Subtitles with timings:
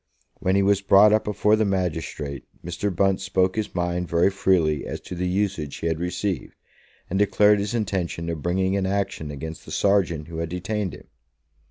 [0.39, 2.89] When he was brought up before the magistrate, Mr.
[2.89, 6.55] Bunce spoke his mind very freely as to the usage he had received,
[7.07, 11.05] and declared his intention of bringing an action against the sergeant who had detained him.